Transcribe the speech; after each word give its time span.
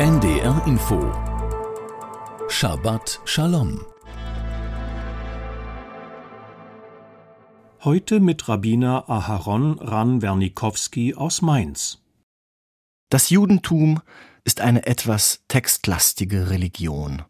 NDR 0.00 0.62
Info 0.66 1.12
Shabbat 2.48 3.20
Shalom 3.26 3.84
Heute 7.84 8.20
mit 8.20 8.48
Rabbiner 8.48 9.10
Aharon 9.10 9.78
Ran 9.78 10.22
Wernikowski 10.22 11.14
aus 11.16 11.42
Mainz. 11.42 11.98
Das 13.10 13.28
Judentum 13.28 14.00
ist 14.42 14.62
eine 14.62 14.86
etwas 14.86 15.44
textlastige 15.48 16.48
Religion. 16.48 17.20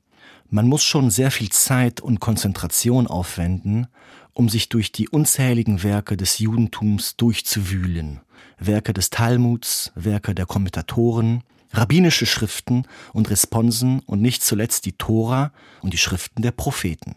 Man 0.48 0.68
muss 0.68 0.84
schon 0.84 1.10
sehr 1.10 1.32
viel 1.32 1.48
Zeit 1.48 2.00
und 2.00 2.20
Konzentration 2.20 3.08
aufwenden, 3.08 3.88
um 4.32 4.48
sich 4.48 4.68
durch 4.68 4.92
die 4.92 5.08
unzähligen 5.08 5.82
Werke 5.82 6.16
des 6.16 6.38
Judentums 6.38 7.16
durchzuwühlen. 7.16 8.20
Werke 8.60 8.92
des 8.92 9.10
Talmuds, 9.10 9.90
Werke 9.96 10.36
der 10.36 10.46
Kommentatoren, 10.46 11.42
rabbinische 11.72 12.26
Schriften 12.26 12.84
und 13.12 13.30
Responsen 13.30 14.00
und 14.00 14.20
nicht 14.20 14.42
zuletzt 14.42 14.86
die 14.86 14.92
Tora 14.92 15.52
und 15.82 15.92
die 15.92 15.98
Schriften 15.98 16.42
der 16.42 16.52
Propheten. 16.52 17.16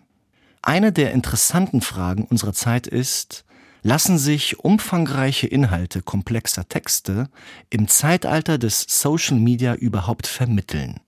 Eine 0.61 0.91
der 0.91 1.11
interessanten 1.11 1.81
Fragen 1.81 2.25
unserer 2.25 2.53
Zeit 2.53 2.87
ist, 2.87 3.45
lassen 3.81 4.17
sich 4.17 4.59
umfangreiche 4.59 5.47
Inhalte 5.47 6.01
komplexer 6.01 6.67
Texte 6.69 7.29
im 7.69 7.87
Zeitalter 7.87 8.57
des 8.57 8.85
Social 8.87 9.37
Media 9.37 9.75
überhaupt 9.75 10.25
vermitteln? 10.25 11.01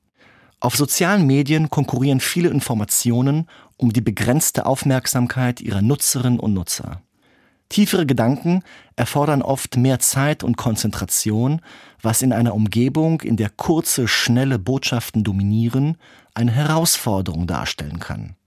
Auf 0.59 0.75
sozialen 0.75 1.25
Medien 1.25 1.69
konkurrieren 1.69 2.19
viele 2.19 2.49
Informationen 2.49 3.49
um 3.77 3.93
die 3.93 4.01
begrenzte 4.01 4.65
Aufmerksamkeit 4.65 5.61
ihrer 5.61 5.81
Nutzerinnen 5.81 6.39
und 6.39 6.53
Nutzer. 6.53 7.01
Tiefere 7.75 8.05
Gedanken 8.05 8.63
erfordern 8.95 9.41
oft 9.41 9.75
mehr 9.75 9.99
Zeit 9.99 10.45
und 10.45 10.55
Konzentration, 10.55 11.59
was 12.01 12.21
in 12.21 12.31
einer 12.31 12.55
Umgebung, 12.55 13.19
in 13.19 13.35
der 13.35 13.49
kurze, 13.49 14.07
schnelle 14.07 14.57
Botschaften 14.57 15.25
dominieren, 15.25 15.97
eine 16.33 16.53
Herausforderung 16.53 17.47
darstellen 17.47 17.99
kann. 17.99 18.37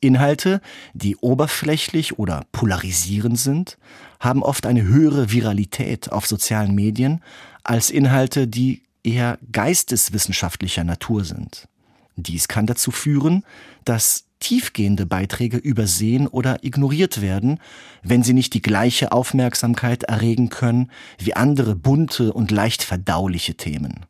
Inhalte, 0.00 0.60
die 0.92 1.14
oberflächlich 1.18 2.18
oder 2.18 2.46
polarisierend 2.50 3.38
sind, 3.38 3.78
haben 4.18 4.42
oft 4.42 4.66
eine 4.66 4.82
höhere 4.82 5.30
Viralität 5.30 6.10
auf 6.10 6.26
sozialen 6.26 6.74
Medien 6.74 7.22
als 7.62 7.90
Inhalte, 7.90 8.48
die 8.48 8.82
eher 9.04 9.38
geisteswissenschaftlicher 9.52 10.82
Natur 10.82 11.24
sind. 11.24 11.68
Dies 12.16 12.48
kann 12.48 12.66
dazu 12.66 12.90
führen, 12.90 13.44
dass 13.84 14.24
tiefgehende 14.40 15.06
Beiträge 15.06 15.56
übersehen 15.56 16.26
oder 16.26 16.64
ignoriert 16.64 17.20
werden, 17.20 17.58
wenn 18.02 18.22
sie 18.22 18.34
nicht 18.34 18.54
die 18.54 18.62
gleiche 18.62 19.12
Aufmerksamkeit 19.12 20.04
erregen 20.04 20.48
können 20.48 20.90
wie 21.18 21.34
andere 21.34 21.74
bunte 21.74 22.32
und 22.32 22.50
leicht 22.50 22.82
verdauliche 22.82 23.54
Themen. 23.54 24.06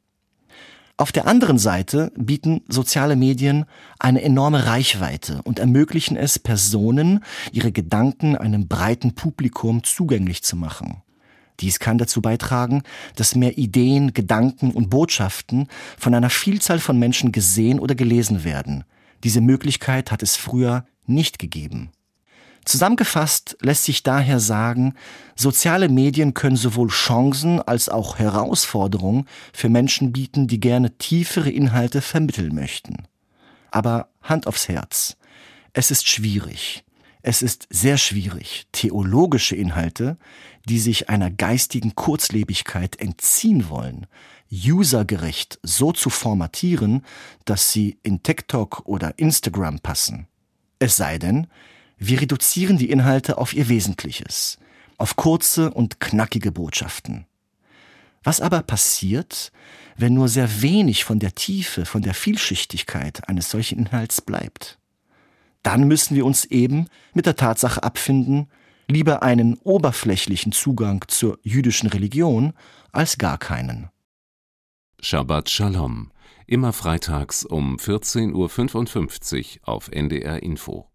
Auf 1.00 1.12
der 1.12 1.28
anderen 1.28 1.58
Seite 1.58 2.10
bieten 2.16 2.62
soziale 2.66 3.14
Medien 3.14 3.66
eine 4.00 4.20
enorme 4.20 4.66
Reichweite 4.66 5.40
und 5.44 5.60
ermöglichen 5.60 6.16
es 6.16 6.40
Personen, 6.40 7.22
ihre 7.52 7.70
Gedanken 7.70 8.36
einem 8.36 8.66
breiten 8.66 9.14
Publikum 9.14 9.84
zugänglich 9.84 10.42
zu 10.42 10.56
machen. 10.56 11.02
Dies 11.60 11.78
kann 11.78 11.98
dazu 11.98 12.20
beitragen, 12.20 12.82
dass 13.14 13.36
mehr 13.36 13.58
Ideen, 13.58 14.12
Gedanken 14.12 14.72
und 14.72 14.90
Botschaften 14.90 15.68
von 15.96 16.14
einer 16.14 16.30
Vielzahl 16.30 16.80
von 16.80 16.98
Menschen 16.98 17.30
gesehen 17.30 17.78
oder 17.78 17.94
gelesen 17.94 18.42
werden. 18.42 18.84
Diese 19.24 19.41
Möglichkeit 19.41 20.11
hat 20.11 20.22
es 20.22 20.36
früher 20.36 20.86
nicht 21.06 21.38
gegeben. 21.38 21.91
Zusammengefasst 22.64 23.56
lässt 23.62 23.84
sich 23.84 24.02
daher 24.02 24.41
sagen, 24.41 24.94
soziale 25.34 25.88
Medien 25.88 26.34
können 26.34 26.56
sowohl 26.56 26.88
Chancen 26.88 27.62
als 27.62 27.89
auch 27.89 28.19
Herausforderungen 28.19 29.24
für 29.55 29.70
Menschen 29.70 30.12
bieten, 30.12 30.48
die 30.48 30.61
gerne 30.61 30.98
tiefere 30.98 31.50
Inhalte 31.50 32.02
vermitteln 32.02 32.55
möchten. 32.55 33.08
Aber 33.70 34.11
Hand 34.22 34.46
aufs 34.46 34.69
Herz. 34.69 35.16
Es 35.72 35.91
ist 35.91 36.08
schwierig. 36.08 36.85
Es 37.28 37.42
ist 37.42 37.66
sehr 37.68 37.98
schwierig, 37.98 38.68
theologische 38.72 39.55
Inhalte, 39.55 40.16
die 40.66 40.78
sich 40.78 41.11
einer 41.11 41.30
geistigen 41.30 41.94
Kurzlebigkeit 41.94 42.98
entziehen 42.98 43.68
wollen, 43.68 44.06
usergerecht 44.50 45.58
so 45.62 45.92
zu 45.92 46.08
formatieren, 46.08 47.05
dass 47.44 47.70
sie 47.70 47.98
in 48.02 48.22
TikTok 48.22 48.86
oder 48.86 49.18
Instagram 49.18 49.80
passen. 49.80 50.27
Es 50.78 50.96
sei 50.96 51.18
denn, 51.18 51.48
wir 51.98 52.18
reduzieren 52.18 52.78
die 52.78 52.88
Inhalte 52.88 53.36
auf 53.36 53.52
ihr 53.52 53.68
Wesentliches, 53.68 54.56
auf 54.96 55.17
kurze 55.17 55.70
und 55.70 56.00
knackige 56.00 56.50
Botschaften. 56.50 57.27
Was 58.24 58.40
aber 58.40 58.62
passiert, 58.62 59.52
wenn 59.98 60.14
nur 60.14 60.30
sehr 60.30 60.62
wenig 60.62 61.05
von 61.05 61.18
der 61.18 61.34
Tiefe, 61.34 61.84
von 61.84 62.00
der 62.00 62.14
Vielschichtigkeit 62.14 63.28
eines 63.28 63.50
solchen 63.50 63.80
Inhalts 63.80 64.22
bleibt? 64.22 64.78
Dann 65.63 65.89
müssen 65.89 66.17
wir 66.17 66.24
uns 66.24 66.45
eben 66.45 66.86
mit 67.14 67.27
der 67.27 67.36
Tatsache 67.36 67.83
abfinden, 67.83 68.48
lieber 68.89 69.23
einen 69.23 69.55
oberflächlichen 69.58 70.52
Zugang 70.52 71.05
zur 71.08 71.39
jüdischen 71.42 71.89
Religion 71.89 72.55
als 72.92 73.19
gar 73.19 73.39
keinen. 73.39 73.91
Shabbat 75.01 75.51
Shalom. 75.51 76.11
Immer 76.47 76.73
freitags 76.73 77.45
um 77.45 77.77
14.55 77.77 79.61
Uhr 79.61 79.68
auf 79.68 79.89
NDR 79.91 80.42
Info. 80.42 80.89